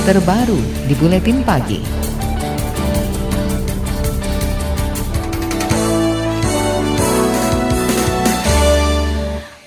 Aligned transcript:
terbaru 0.00 0.56
di 0.88 0.96
Buletin 0.96 1.44
Pagi. 1.44 2.00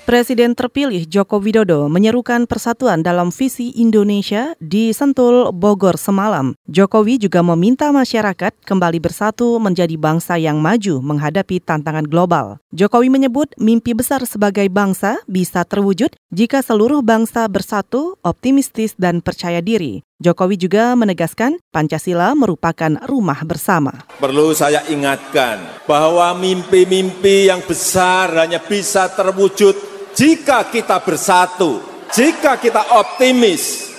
Presiden 0.04 0.54
terpilih 0.54 1.10
Joko 1.10 1.42
Widodo 1.42 1.90
menyerukan 1.90 2.46
persatuan 2.46 3.02
dalam 3.02 3.34
visi 3.34 3.74
Indonesia 3.74 4.54
di 4.62 4.94
Sentul, 4.94 5.50
Bogor 5.50 5.98
semalam. 5.98 6.54
Jokowi 6.70 7.18
juga 7.18 7.42
meminta 7.42 7.90
masyarakat 7.90 8.54
kembali 8.62 9.02
bersatu 9.02 9.58
menjadi 9.58 9.98
bangsa 9.98 10.38
yang 10.38 10.62
maju 10.62 11.02
menghadapi 11.02 11.58
tantangan 11.58 12.06
global. 12.06 12.62
Jokowi 12.70 13.10
menyebut 13.10 13.50
mimpi 13.58 13.90
besar 13.90 14.22
sebagai 14.22 14.70
bangsa 14.70 15.18
bisa 15.26 15.66
terwujud 15.66 16.14
jika 16.34 16.66
seluruh 16.66 16.98
bangsa 16.98 17.46
bersatu, 17.46 18.18
optimistis, 18.26 18.98
dan 18.98 19.22
percaya 19.22 19.62
diri. 19.62 20.02
Jokowi 20.18 20.58
juga 20.58 20.98
menegaskan 20.98 21.62
Pancasila 21.70 22.34
merupakan 22.34 22.98
rumah 23.06 23.38
bersama. 23.46 23.94
Perlu 24.18 24.50
saya 24.50 24.82
ingatkan 24.90 25.62
bahwa 25.86 26.34
mimpi-mimpi 26.34 27.46
yang 27.46 27.62
besar 27.62 28.34
hanya 28.34 28.58
bisa 28.58 29.06
terwujud 29.14 29.78
jika 30.18 30.66
kita 30.66 30.98
bersatu, 31.06 31.78
jika 32.10 32.58
kita 32.58 32.98
optimis, 32.98 33.94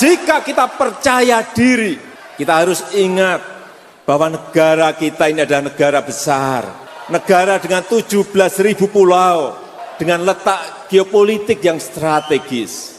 jika 0.00 0.40
kita 0.40 0.64
percaya 0.80 1.44
diri, 1.52 2.00
kita 2.40 2.64
harus 2.64 2.80
ingat 2.96 3.44
bahwa 4.08 4.32
negara 4.32 4.92
kita 4.96 5.28
ini 5.28 5.44
adalah 5.44 5.68
negara 5.68 6.00
besar, 6.00 6.64
negara 7.12 7.60
dengan 7.60 7.84
17 7.84 8.24
ribu 8.60 8.88
pulau, 8.88 9.63
dengan 10.00 10.26
letak 10.26 10.90
geopolitik 10.90 11.62
yang 11.62 11.78
strategis. 11.78 12.94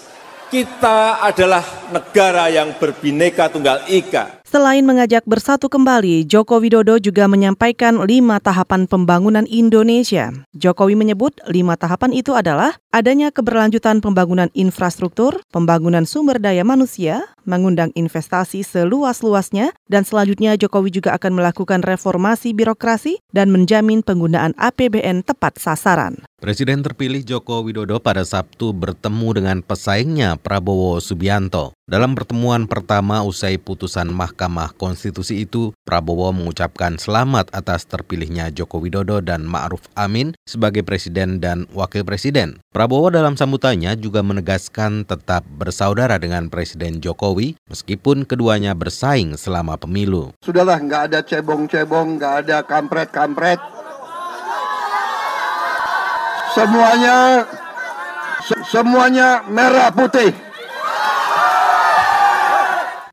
Kita 0.45 1.19
adalah 1.25 1.65
negara 1.89 2.47
yang 2.47 2.77
berbineka 2.77 3.49
tunggal 3.49 3.81
ika. 3.89 4.39
Selain 4.45 4.85
mengajak 4.85 5.25
bersatu 5.27 5.67
kembali, 5.67 6.23
Joko 6.23 6.61
Widodo 6.63 6.95
juga 7.01 7.27
menyampaikan 7.27 7.99
lima 8.07 8.39
tahapan 8.39 8.87
pembangunan 8.87 9.43
Indonesia. 9.49 10.31
Jokowi 10.55 10.95
menyebut 10.95 11.35
lima 11.51 11.75
tahapan 11.75 12.15
itu 12.15 12.31
adalah 12.37 12.77
adanya 12.93 13.35
keberlanjutan 13.35 13.99
pembangunan 13.99 14.47
infrastruktur, 14.55 15.43
pembangunan 15.51 16.07
sumber 16.07 16.39
daya 16.39 16.63
manusia, 16.63 17.25
mengundang 17.45 17.93
investasi 17.93 18.65
seluas-luasnya, 18.65 19.71
dan 19.87 20.03
selanjutnya 20.03 20.57
Jokowi 20.57 20.89
juga 20.89 21.13
akan 21.17 21.37
melakukan 21.37 21.81
reformasi 21.85 22.51
birokrasi 22.57 23.21
dan 23.31 23.53
menjamin 23.53 24.01
penggunaan 24.01 24.57
APBN 24.57 25.25
tepat 25.25 25.61
sasaran. 25.61 26.25
Presiden 26.45 26.85
terpilih 26.85 27.25
Joko 27.25 27.65
Widodo 27.65 27.97
pada 27.97 28.21
Sabtu 28.21 28.69
bertemu 28.69 29.27
dengan 29.41 29.57
pesaingnya 29.65 30.37
Prabowo 30.37 31.01
Subianto. 31.01 31.73
Dalam 31.85 32.17
pertemuan 32.17 32.65
pertama 32.65 33.21
usai 33.21 33.61
putusan 33.61 34.09
Mahkamah 34.09 34.73
Konstitusi 34.73 35.45
itu, 35.45 35.73
Prabowo 35.85 36.33
mengucapkan 36.33 36.97
selamat 36.97 37.53
atas 37.53 37.85
terpilihnya 37.85 38.49
Joko 38.53 38.81
Widodo 38.81 39.21
dan 39.25 39.45
Ma'ruf 39.45 39.85
Amin 39.93 40.33
sebagai 40.45 40.81
presiden 40.81 41.41
dan 41.41 41.69
wakil 41.73 42.01
presiden. 42.01 42.61
Prabowo 42.73 43.13
dalam 43.13 43.37
sambutannya 43.37 43.97
juga 43.97 44.25
menegaskan 44.25 45.05
tetap 45.05 45.45
bersaudara 45.45 46.17
dengan 46.17 46.49
Presiden 46.49 46.99
Jokowi 46.99 47.34
meskipun 47.67 48.23
keduanya 48.23 48.71
bersaing 48.71 49.35
selama 49.35 49.75
pemilu. 49.75 50.31
Sudahlah, 50.39 50.79
nggak 50.79 51.01
ada 51.11 51.19
cebong-cebong, 51.19 52.15
nggak 52.15 52.33
ada 52.47 52.57
kampret-kampret. 52.63 53.59
Semuanya, 56.55 57.43
se 58.47 58.55
semuanya 58.71 59.43
merah 59.51 59.91
putih. 59.91 60.31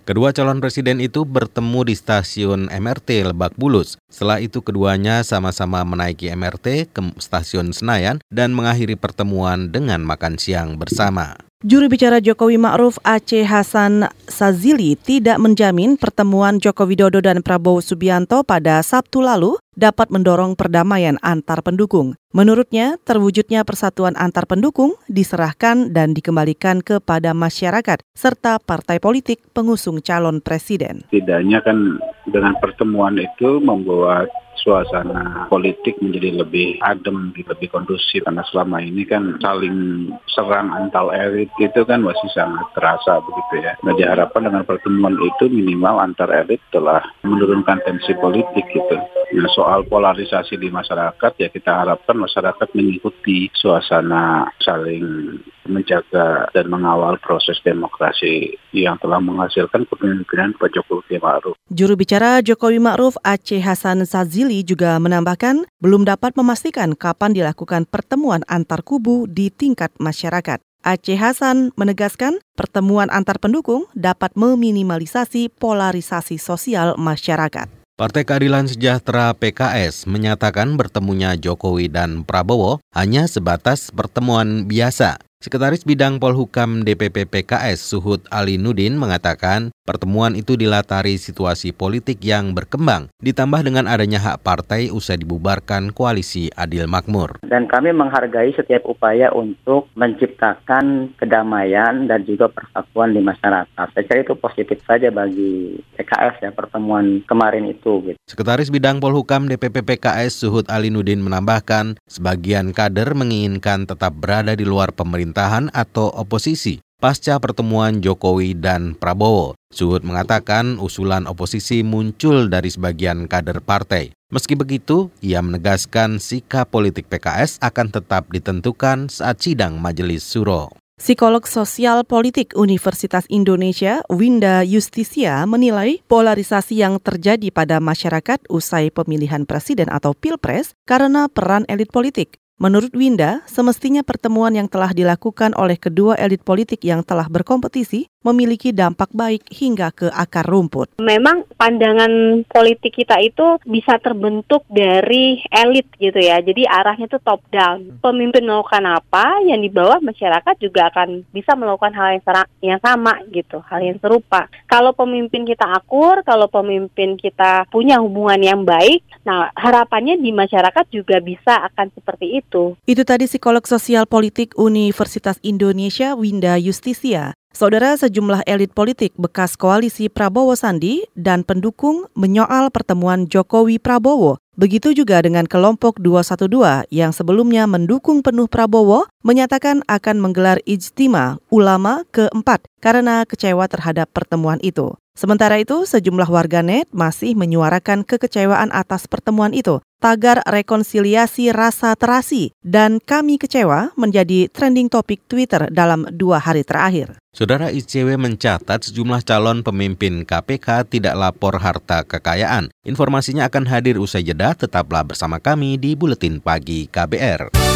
Kedua 0.03 0.35
calon 0.35 0.59
presiden 0.59 0.99
itu 0.99 1.23
bertemu 1.23 1.87
di 1.87 1.95
stasiun 1.95 2.67
MRT 2.75 3.23
Lebak 3.31 3.55
Bulus. 3.55 4.03
Setelah 4.11 4.43
itu 4.43 4.59
keduanya 4.59 5.23
sama-sama 5.23 5.79
menaiki 5.87 6.27
MRT 6.27 6.91
ke 6.91 7.01
stasiun 7.23 7.71
Senayan 7.71 8.19
dan 8.27 8.51
mengakhiri 8.51 8.99
pertemuan 8.99 9.71
dengan 9.71 10.03
makan 10.03 10.43
siang 10.43 10.75
bersama. 10.75 11.39
Juru 11.63 11.87
bicara 11.87 12.19
Jokowi 12.19 12.59
Ma'ruf 12.59 12.99
Aceh 13.07 13.47
Hasan 13.47 14.11
Sazili 14.27 14.99
tidak 14.99 15.39
menjamin 15.39 15.95
pertemuan 15.95 16.59
Joko 16.59 16.91
Widodo 16.91 17.23
dan 17.23 17.39
Prabowo 17.39 17.79
Subianto 17.79 18.43
pada 18.43 18.83
Sabtu 18.83 19.23
lalu 19.23 19.63
dapat 19.79 20.11
mendorong 20.11 20.59
perdamaian 20.59 21.23
antar 21.23 21.63
pendukung. 21.63 22.19
Menurutnya, 22.35 22.99
terwujudnya 23.07 23.63
persatuan 23.63 24.19
antar 24.19 24.51
pendukung 24.51 24.99
diserahkan 25.07 25.95
dan 25.95 26.19
dikembalikan 26.19 26.83
kepada 26.83 27.31
masyarakat 27.31 28.03
serta 28.11 28.59
partai 28.59 28.99
politik 28.99 29.47
pengusung 29.55 30.03
calon 30.03 30.43
presiden. 30.43 31.07
Tidaknya 31.15 31.63
kan 31.63 32.03
dengan 32.27 32.59
pertemuan 32.59 33.15
itu 33.23 33.63
membuat 33.63 34.27
suasana 34.63 35.51
politik 35.51 35.99
menjadi 35.99 36.47
lebih 36.47 36.79
adem, 36.87 37.35
lebih 37.35 37.69
kondusif 37.69 38.23
karena 38.23 38.47
selama 38.49 38.79
ini 38.79 39.03
kan 39.03 39.37
saling 39.43 40.09
serang 40.31 40.71
antar 40.71 41.11
elit 41.13 41.51
itu 41.59 41.83
kan 41.83 42.01
masih 42.07 42.31
sangat 42.33 42.65
terasa 42.79 43.19
begitu 43.21 43.67
ya. 43.67 43.75
Nah 43.83 43.93
diharapkan 43.99 44.47
dengan 44.47 44.63
pertemuan 44.63 45.19
itu 45.19 45.51
minimal 45.51 45.99
antar 45.99 46.31
elit 46.31 46.63
telah 46.71 47.03
menurunkan 47.27 47.83
tensi 47.83 48.15
politik 48.23 48.65
gitu. 48.71 48.97
Nah 49.33 49.49
soal 49.49 49.89
polarisasi 49.89 50.61
di 50.61 50.69
masyarakat 50.69 51.33
ya 51.41 51.49
kita 51.49 51.73
harapkan 51.73 52.21
masyarakat 52.21 52.69
mengikuti 52.77 53.49
suasana 53.57 54.45
saling 54.61 55.41
menjaga 55.65 56.53
dan 56.53 56.69
mengawal 56.69 57.17
proses 57.17 57.57
demokrasi 57.65 58.61
yang 58.77 59.01
telah 59.01 59.25
menghasilkan 59.25 59.89
kepemimpinan 59.89 60.53
Pak 60.61 60.77
Jokowi 60.77 61.17
Ma'ruf. 61.17 61.57
Juru 61.73 61.97
bicara 61.97 62.45
Jokowi 62.45 62.77
Ma'ruf 62.77 63.17
Aceh 63.25 63.63
Hasan 63.65 64.05
Sazili 64.05 64.61
juga 64.61 65.01
menambahkan 65.01 65.65
belum 65.81 66.05
dapat 66.05 66.37
memastikan 66.37 66.93
kapan 66.93 67.33
dilakukan 67.33 67.89
pertemuan 67.89 68.45
antar 68.53 68.85
kubu 68.85 69.25
di 69.25 69.49
tingkat 69.49 69.97
masyarakat. 69.97 70.61
Aceh 70.85 71.17
Hasan 71.17 71.73
menegaskan 71.79 72.43
pertemuan 72.53 73.09
antar 73.09 73.41
pendukung 73.41 73.89
dapat 73.97 74.35
meminimalisasi 74.37 75.49
polarisasi 75.57 76.37
sosial 76.37 76.99
masyarakat. 76.99 77.82
Partai 78.03 78.27
Keadilan 78.27 78.67
Sejahtera 78.67 79.31
PKS 79.31 80.11
menyatakan 80.11 80.75
bertemunya 80.75 81.39
Jokowi 81.39 81.87
dan 81.87 82.27
Prabowo 82.27 82.83
hanya 82.99 83.31
sebatas 83.31 83.95
pertemuan 83.95 84.67
biasa. 84.67 85.23
Sekretaris 85.43 85.83
Bidang 85.83 86.23
Polhukam 86.23 86.87
DPP 86.87 87.27
PKS 87.27 87.91
Suhud 87.91 88.23
Ali 88.31 88.63
Nudin 88.63 88.95
mengatakan 88.95 89.75
pertemuan 89.83 90.39
itu 90.39 90.55
dilatari 90.55 91.19
situasi 91.19 91.75
politik 91.75 92.23
yang 92.23 92.55
berkembang 92.55 93.11
ditambah 93.19 93.67
dengan 93.67 93.91
adanya 93.91 94.23
hak 94.23 94.47
partai 94.47 94.95
usai 94.95 95.19
dibubarkan 95.19 95.91
koalisi 95.91 96.47
Adil 96.55 96.87
Makmur. 96.87 97.43
Dan 97.43 97.67
kami 97.67 97.91
menghargai 97.91 98.55
setiap 98.55 98.87
upaya 98.87 99.35
untuk 99.35 99.91
menciptakan 99.99 101.19
kedamaian 101.19 102.07
dan 102.07 102.23
juga 102.23 102.47
persatuan 102.47 103.11
di 103.11 103.19
masyarakat. 103.19 103.87
Saya 103.99 104.07
kira 104.07 104.23
itu 104.23 104.39
positif 104.39 104.79
saja 104.87 105.11
bagi 105.11 105.75
PKS 105.99 106.39
ya 106.39 106.55
pertemuan 106.55 107.19
kemarin 107.27 107.67
itu. 107.67 108.15
Gitu. 108.15 108.19
Sekretaris 108.31 108.71
Bidang 108.71 109.03
Polhukam 109.03 109.51
DPP 109.51 109.83
PKS 109.83 110.47
Suhud 110.47 110.71
Ali 110.71 110.95
Nudin 110.95 111.19
menambahkan 111.19 111.99
sebagian 112.07 112.71
kader 112.71 113.19
menginginkan 113.19 113.91
tetap 113.91 114.15
berada 114.15 114.55
di 114.55 114.63
luar 114.63 114.95
pemerintah 114.95 115.32
pemerintahan 115.33 115.73
atau 115.73 116.13
oposisi 116.13 116.85
pasca 117.01 117.41
pertemuan 117.41 118.05
Jokowi 118.05 118.55
dan 118.55 118.93
Prabowo. 118.95 119.57
Suhud 119.73 120.05
mengatakan 120.05 120.77
usulan 120.79 121.25
oposisi 121.25 121.81
muncul 121.81 122.53
dari 122.53 122.69
sebagian 122.69 123.25
kader 123.27 123.65
partai. 123.65 124.13
Meski 124.29 124.55
begitu, 124.55 125.09
ia 125.25 125.41
menegaskan 125.41 126.21
sikap 126.21 126.69
politik 126.69 127.09
PKS 127.09 127.59
akan 127.65 127.89
tetap 127.91 128.29
ditentukan 128.29 129.09
saat 129.09 129.41
sidang 129.41 129.81
Majelis 129.81 130.23
Suro. 130.23 130.71
Psikolog 131.01 131.43
Sosial 131.51 132.07
Politik 132.07 132.55
Universitas 132.55 133.27
Indonesia, 133.27 134.07
Winda 134.07 134.63
Justisia, 134.63 135.43
menilai 135.51 135.99
polarisasi 136.07 136.79
yang 136.79 137.03
terjadi 137.03 137.51
pada 137.51 137.83
masyarakat 137.83 138.47
usai 138.47 138.95
pemilihan 138.95 139.43
presiden 139.43 139.91
atau 139.91 140.15
pilpres 140.15 140.79
karena 140.87 141.27
peran 141.27 141.67
elit 141.67 141.91
politik. 141.91 142.39
Menurut 142.63 142.95
Winda, 142.95 143.43
semestinya 143.51 144.07
pertemuan 144.07 144.55
yang 144.55 144.71
telah 144.71 144.95
dilakukan 144.95 145.51
oleh 145.59 145.75
kedua 145.75 146.15
elit 146.15 146.47
politik 146.47 146.87
yang 146.87 147.03
telah 147.03 147.27
berkompetisi 147.27 148.07
memiliki 148.23 148.71
dampak 148.71 149.11
baik 149.11 149.51
hingga 149.51 149.91
ke 149.91 150.07
akar 150.07 150.47
rumput. 150.47 150.95
Memang 151.03 151.43
pandangan 151.59 152.47
politik 152.47 153.03
kita 153.03 153.19
itu 153.19 153.59
bisa 153.67 153.99
terbentuk 153.99 154.63
dari 154.71 155.43
elit 155.51 155.91
gitu 155.99 156.15
ya. 156.23 156.39
Jadi 156.39 156.63
arahnya 156.63 157.11
itu 157.11 157.19
top 157.19 157.43
down. 157.51 157.99
Pemimpin 157.99 158.47
melakukan 158.47 158.87
apa, 158.87 159.43
yang 159.43 159.59
di 159.59 159.67
bawah 159.67 159.99
masyarakat 159.99 160.55
juga 160.63 160.87
akan 160.95 161.27
bisa 161.35 161.59
melakukan 161.59 161.91
hal 161.99 162.15
yang, 162.15 162.23
yang 162.63 162.79
sama 162.79 163.19
gitu, 163.35 163.59
hal 163.67 163.83
yang 163.83 163.99
serupa. 163.99 164.47
Kalau 164.71 164.95
pemimpin 164.95 165.43
kita 165.43 165.67
akur, 165.67 166.23
kalau 166.23 166.47
pemimpin 166.47 167.19
kita 167.19 167.67
punya 167.75 167.99
hubungan 167.99 168.39
yang 168.39 168.63
baik, 168.63 169.03
nah 169.27 169.51
harapannya 169.59 170.15
di 170.23 170.31
masyarakat 170.31 170.87
juga 170.95 171.19
bisa 171.19 171.59
akan 171.67 171.91
seperti 171.91 172.39
itu 172.39 172.52
itu. 172.53 172.77
Itu 172.85 173.03
tadi 173.09 173.25
psikolog 173.25 173.65
sosial 173.65 174.05
politik 174.05 174.53
Universitas 174.61 175.41
Indonesia 175.41 176.13
Winda 176.13 176.61
Justisia. 176.61 177.33
Saudara 177.53 177.97
sejumlah 177.97 178.49
elit 178.49 178.73
politik 178.73 179.13
bekas 179.17 179.61
koalisi 179.61 180.09
Prabowo 180.09 180.57
Sandi 180.57 181.05
dan 181.17 181.45
pendukung 181.45 182.09
menyoal 182.17 182.73
pertemuan 182.73 183.29
Jokowi 183.29 183.77
Prabowo. 183.77 184.41
Begitu 184.53 184.93
juga 184.93 185.21
dengan 185.25 185.49
kelompok 185.49 185.97
212 186.01 186.89
yang 186.93 187.13
sebelumnya 187.13 187.65
mendukung 187.65 188.21
penuh 188.21 188.49
Prabowo 188.49 189.09
menyatakan 189.25 189.81
akan 189.89 190.17
menggelar 190.21 190.61
ijtima 190.69 191.41
ulama 191.49 192.05
keempat 192.13 192.69
karena 192.81 193.25
kecewa 193.25 193.65
terhadap 193.69 194.13
pertemuan 194.13 194.61
itu. 194.61 194.93
Sementara 195.13 195.61
itu, 195.61 195.85
sejumlah 195.85 196.29
warganet 196.33 196.89
masih 196.89 197.37
menyuarakan 197.37 198.03
kekecewaan 198.09 198.73
atas 198.73 199.05
pertemuan 199.05 199.53
itu. 199.53 199.85
Tagar 200.03 200.43
rekonsiliasi 200.43 201.55
rasa 201.55 201.95
terasi 201.95 202.51
dan 202.67 202.99
kami 202.99 203.39
kecewa 203.39 203.95
menjadi 203.95 204.51
trending 204.51 204.91
topik 204.91 205.23
Twitter 205.31 205.71
dalam 205.71 206.11
dua 206.11 206.43
hari 206.43 206.67
terakhir. 206.67 207.23
Saudara 207.31 207.71
ICW 207.71 208.19
mencatat 208.19 208.91
sejumlah 208.91 209.23
calon 209.23 209.63
pemimpin 209.63 210.27
KPK 210.27 210.91
tidak 210.91 211.15
lapor 211.15 211.55
harta 211.63 212.03
kekayaan. 212.03 212.75
Informasinya 212.83 213.47
akan 213.47 213.71
hadir 213.71 214.03
usai 214.03 214.27
jeda, 214.27 214.59
tetaplah 214.59 215.07
bersama 215.07 215.39
kami 215.39 215.79
di 215.79 215.95
Buletin 215.95 216.43
Pagi 216.43 216.91
KBR. 216.91 217.72